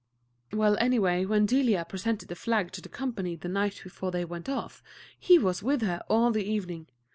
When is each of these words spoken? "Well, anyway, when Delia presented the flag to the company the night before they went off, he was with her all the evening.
"Well, 0.51 0.77
anyway, 0.79 1.25
when 1.25 1.45
Delia 1.45 1.85
presented 1.87 2.27
the 2.29 2.35
flag 2.35 2.71
to 2.71 2.81
the 2.81 2.89
company 2.89 3.35
the 3.35 3.47
night 3.47 3.81
before 3.83 4.09
they 4.09 4.25
went 4.25 4.49
off, 4.49 4.81
he 5.19 5.37
was 5.37 5.61
with 5.61 5.83
her 5.83 6.01
all 6.09 6.31
the 6.31 6.43
evening. 6.43 6.87